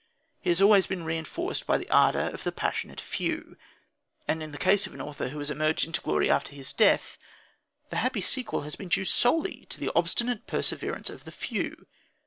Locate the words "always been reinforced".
0.63-1.67